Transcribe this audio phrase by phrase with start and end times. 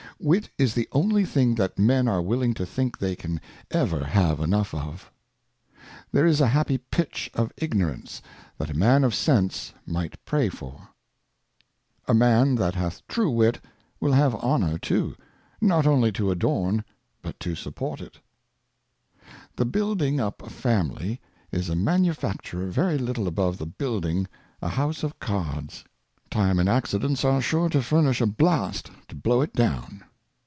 [0.23, 4.39] Wit is the only thing that Men are willing to think they can ever have
[4.39, 5.09] enough of.
[6.11, 8.21] There is a happy Pitch of Ignorance
[8.59, 10.89] that a Man of Sense might pray for.
[12.07, 13.61] A Man that hath true Wit
[13.99, 15.15] will have Honour too,
[15.59, 16.83] not only to adorn,
[17.23, 18.19] but to support it.
[19.23, 19.51] Families.
[19.55, 21.19] THE building up a Family
[21.51, 24.27] is a Manufacture very little above the building
[24.61, 25.83] a House of Cards.
[26.29, 30.03] Time and Accidents are sure to furnish a Blast to blow it down.